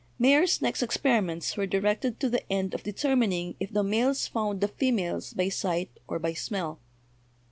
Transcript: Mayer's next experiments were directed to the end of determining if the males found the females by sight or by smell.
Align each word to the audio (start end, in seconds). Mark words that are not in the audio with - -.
Mayer's 0.17 0.63
next 0.63 0.81
experiments 0.81 1.55
were 1.55 1.67
directed 1.67 2.19
to 2.21 2.27
the 2.27 2.41
end 2.51 2.73
of 2.73 2.81
determining 2.81 3.53
if 3.59 3.71
the 3.71 3.83
males 3.83 4.25
found 4.25 4.59
the 4.61 4.67
females 4.67 5.31
by 5.31 5.49
sight 5.49 5.91
or 6.07 6.17
by 6.17 6.33
smell. 6.33 6.79